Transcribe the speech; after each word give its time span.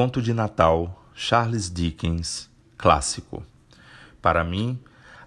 Conto 0.00 0.22
de 0.22 0.32
Natal, 0.32 1.04
Charles 1.14 1.70
Dickens, 1.70 2.48
clássico. 2.78 3.42
Para 4.22 4.42
mim, 4.42 4.78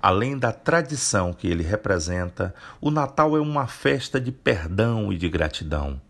além 0.00 0.38
da 0.38 0.50
tradição 0.50 1.34
que 1.34 1.46
ele 1.46 1.62
representa, 1.62 2.54
o 2.80 2.90
Natal 2.90 3.36
é 3.36 3.40
uma 3.42 3.66
festa 3.66 4.18
de 4.18 4.32
perdão 4.32 5.12
e 5.12 5.18
de 5.18 5.28
gratidão. 5.28 6.00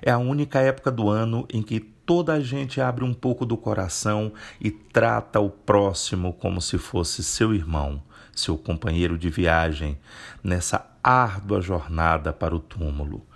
É 0.00 0.12
a 0.12 0.18
única 0.18 0.60
época 0.60 0.88
do 0.92 1.08
ano 1.08 1.48
em 1.52 1.64
que 1.64 1.80
toda 1.80 2.34
a 2.34 2.40
gente 2.40 2.80
abre 2.80 3.02
um 3.02 3.12
pouco 3.12 3.44
do 3.44 3.56
coração 3.56 4.32
e 4.60 4.70
trata 4.70 5.40
o 5.40 5.50
próximo 5.50 6.32
como 6.32 6.62
se 6.62 6.78
fosse 6.78 7.24
seu 7.24 7.52
irmão, 7.52 8.00
seu 8.32 8.56
companheiro 8.56 9.18
de 9.18 9.28
viagem, 9.30 9.98
nessa 10.44 10.86
árdua 11.02 11.60
jornada 11.60 12.32
para 12.32 12.54
o 12.54 12.60
túmulo. 12.60 13.26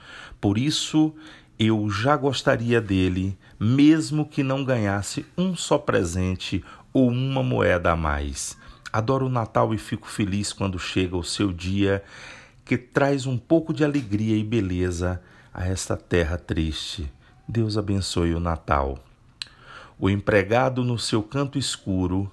Por 0.41 0.57
isso, 0.57 1.13
eu 1.59 1.89
já 1.89 2.17
gostaria 2.17 2.81
dele, 2.81 3.37
mesmo 3.59 4.27
que 4.27 4.43
não 4.43 4.65
ganhasse 4.65 5.25
um 5.37 5.57
só 5.57 5.79
presente 5.79 6.63
ou 6.93 7.09
uma 7.09 7.43
moeda 7.43 7.93
a 7.93 7.97
mais. 7.97 8.57
Adoro 8.93 9.27
o 9.27 9.31
Natal 9.31 9.75
e 9.75 9.79
fico 9.79 10.09
feliz 10.09 10.53
quando 10.53 10.79
chega 10.79 11.17
o 11.17 11.25
seu 11.25 11.53
dia 11.53 12.03
que 12.65 12.77
traz 12.77 13.27
um 13.27 13.39
pouco 13.39 13.73
de 13.73 13.85
alegria 13.85 14.37
e 14.37 14.43
beleza 14.43 15.23
a 15.53 15.67
esta 15.67 15.97
terra 15.97 16.37
triste. 16.37 17.11
Deus 17.47 17.79
abençoe 17.79 18.35
o 18.35 18.41
Natal. 18.41 18.99
O 19.99 20.11
empregado, 20.11 20.83
no 20.85 20.99
seu 20.99 21.23
canto 21.23 21.59
escuro, 21.59 22.31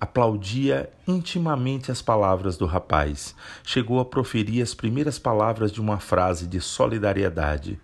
aplaudia 0.00 0.90
intimamente 1.08 1.90
as 1.90 2.00
palavras 2.00 2.56
do 2.56 2.66
rapaz. 2.66 3.34
Chegou 3.64 4.00
a 4.00 4.04
proferir 4.04 4.62
as 4.62 4.74
primeiras 4.74 5.18
palavras 5.18 5.72
de 5.72 5.80
uma 5.80 5.98
frase 5.98 6.46
de 6.46 6.60
solidariedade, 6.60 7.80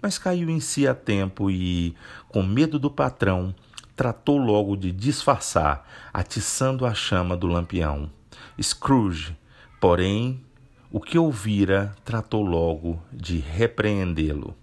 mas 0.00 0.18
caiu 0.18 0.48
em 0.48 0.60
si 0.60 0.86
a 0.86 0.94
tempo 0.94 1.50
e, 1.50 1.94
com 2.28 2.42
medo 2.42 2.78
do 2.78 2.90
patrão, 2.90 3.54
tratou 3.96 4.38
logo 4.38 4.76
de 4.76 4.92
disfarçar, 4.92 5.86
atiçando 6.12 6.86
a 6.86 6.94
chama 6.94 7.36
do 7.36 7.46
lampião. 7.46 8.10
Scrooge, 8.60 9.36
porém, 9.80 10.40
o 10.90 11.00
que 11.00 11.18
ouvira, 11.18 11.94
tratou 12.04 12.42
logo 12.42 13.02
de 13.12 13.38
repreendê-lo. 13.38 14.54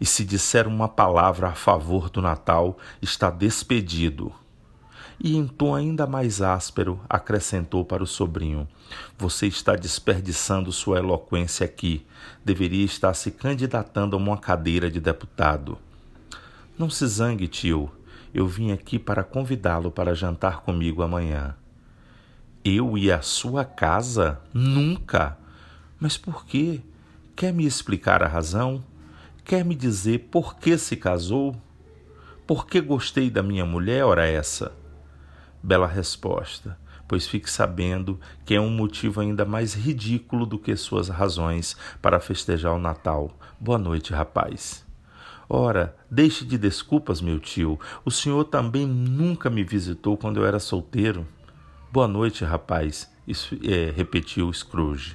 E 0.00 0.04
se 0.04 0.24
disser 0.24 0.68
uma 0.68 0.88
palavra 0.88 1.48
a 1.48 1.54
favor 1.54 2.10
do 2.10 2.20
Natal, 2.20 2.76
está 3.00 3.30
despedido. 3.30 4.32
E 5.20 5.36
em 5.36 5.46
tom 5.46 5.74
ainda 5.74 6.06
mais 6.06 6.40
áspero, 6.40 7.00
acrescentou 7.08 7.84
para 7.84 8.02
o 8.02 8.06
sobrinho: 8.06 8.68
Você 9.18 9.46
está 9.46 9.74
desperdiçando 9.74 10.72
sua 10.72 10.98
eloquência 10.98 11.64
aqui. 11.64 12.06
Deveria 12.44 12.84
estar 12.84 13.14
se 13.14 13.30
candidatando 13.30 14.16
a 14.16 14.18
uma 14.18 14.36
cadeira 14.36 14.90
de 14.90 15.00
deputado. 15.00 15.78
Não 16.78 16.90
se 16.90 17.06
zangue, 17.06 17.48
tio. 17.48 17.90
Eu 18.34 18.46
vim 18.46 18.72
aqui 18.72 18.98
para 18.98 19.22
convidá-lo 19.22 19.90
para 19.90 20.14
jantar 20.14 20.62
comigo 20.62 21.02
amanhã. 21.02 21.54
Eu 22.64 22.96
e 22.96 23.10
a 23.12 23.20
sua 23.20 23.64
casa? 23.64 24.40
Nunca! 24.54 25.36
Mas 26.00 26.16
por 26.16 26.46
quê? 26.46 26.80
Quer 27.36 27.52
me 27.52 27.66
explicar 27.66 28.22
a 28.22 28.28
razão? 28.28 28.82
Quer 29.44 29.64
me 29.64 29.74
dizer 29.74 30.28
por 30.30 30.56
que 30.56 30.78
se 30.78 30.96
casou? 30.96 31.56
Por 32.46 32.66
que 32.66 32.80
gostei 32.80 33.30
da 33.30 33.42
minha 33.42 33.64
mulher, 33.64 34.04
ora 34.04 34.26
essa? 34.26 34.72
Bela 35.62 35.86
resposta, 35.86 36.78
pois 37.06 37.26
fique 37.26 37.50
sabendo 37.50 38.18
que 38.44 38.54
é 38.54 38.60
um 38.60 38.70
motivo 38.70 39.20
ainda 39.20 39.44
mais 39.44 39.74
ridículo 39.74 40.44
do 40.44 40.58
que 40.58 40.74
suas 40.76 41.08
razões 41.08 41.76
para 42.00 42.18
festejar 42.18 42.74
o 42.74 42.78
Natal. 42.78 43.30
Boa 43.60 43.78
noite, 43.78 44.12
rapaz. 44.12 44.84
Ora, 45.48 45.94
deixe 46.10 46.44
de 46.44 46.56
desculpas, 46.56 47.20
meu 47.20 47.38
tio. 47.38 47.78
O 48.04 48.10
senhor 48.10 48.44
também 48.44 48.86
nunca 48.86 49.50
me 49.50 49.62
visitou 49.62 50.16
quando 50.16 50.38
eu 50.40 50.46
era 50.46 50.58
solteiro. 50.58 51.26
Boa 51.92 52.08
noite, 52.08 52.42
rapaz, 52.42 53.10
Isso, 53.28 53.54
é, 53.62 53.92
repetiu 53.94 54.50
Scrooge. 54.50 55.14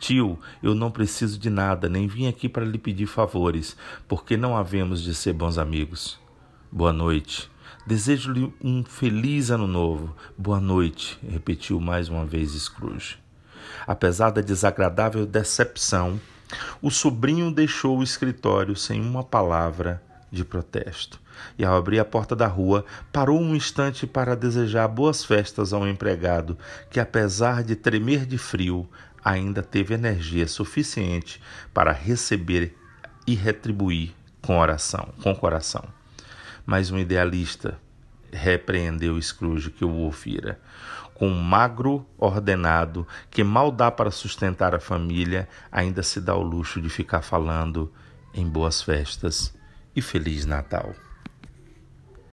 Tio, 0.00 0.38
eu 0.62 0.74
não 0.74 0.90
preciso 0.90 1.38
de 1.38 1.48
nada, 1.48 1.88
nem 1.88 2.06
vim 2.06 2.26
aqui 2.26 2.48
para 2.48 2.64
lhe 2.64 2.78
pedir 2.78 3.06
favores, 3.06 3.76
porque 4.06 4.36
não 4.36 4.56
havemos 4.56 5.02
de 5.02 5.14
ser 5.14 5.32
bons 5.32 5.58
amigos. 5.58 6.18
Boa 6.70 6.92
noite. 6.92 7.50
Desejo-lhe 7.88 8.52
um 8.62 8.84
feliz 8.84 9.50
ano 9.50 9.66
novo. 9.66 10.14
Boa 10.36 10.60
noite, 10.60 11.18
repetiu 11.26 11.80
mais 11.80 12.10
uma 12.10 12.26
vez 12.26 12.50
Scrooge. 12.52 13.16
Apesar 13.86 14.28
da 14.28 14.42
desagradável 14.42 15.24
decepção, 15.24 16.20
o 16.82 16.90
sobrinho 16.90 17.50
deixou 17.50 17.96
o 17.96 18.02
escritório 18.02 18.76
sem 18.76 19.00
uma 19.00 19.24
palavra 19.24 20.02
de 20.30 20.44
protesto. 20.44 21.18
E 21.58 21.64
ao 21.64 21.78
abrir 21.78 21.98
a 21.98 22.04
porta 22.04 22.36
da 22.36 22.46
rua, 22.46 22.84
parou 23.10 23.40
um 23.40 23.56
instante 23.56 24.06
para 24.06 24.36
desejar 24.36 24.86
boas 24.86 25.24
festas 25.24 25.72
ao 25.72 25.88
empregado, 25.88 26.58
que 26.90 27.00
apesar 27.00 27.64
de 27.64 27.74
tremer 27.74 28.26
de 28.26 28.36
frio, 28.36 28.86
ainda 29.24 29.62
teve 29.62 29.94
energia 29.94 30.46
suficiente 30.46 31.40
para 31.72 31.92
receber 31.92 32.76
e 33.26 33.34
retribuir 33.34 34.12
com 34.42 34.58
oração, 34.58 35.08
com 35.22 35.34
coração. 35.34 35.97
Mas 36.68 36.90
um 36.90 36.98
idealista 36.98 37.80
repreendeu 38.30 39.18
Scrooge 39.22 39.70
que 39.70 39.86
o 39.86 39.90
ouvira. 39.90 40.60
Com 41.14 41.26
um 41.26 41.42
magro 41.42 42.06
ordenado 42.18 43.08
que 43.30 43.42
mal 43.42 43.72
dá 43.72 43.90
para 43.90 44.10
sustentar 44.10 44.74
a 44.74 44.78
família, 44.78 45.48
ainda 45.72 46.02
se 46.02 46.20
dá 46.20 46.36
o 46.36 46.42
luxo 46.42 46.78
de 46.78 46.90
ficar 46.90 47.22
falando 47.22 47.90
em 48.34 48.46
boas 48.46 48.82
festas 48.82 49.54
e 49.96 50.02
feliz 50.02 50.44
Natal. 50.44 50.94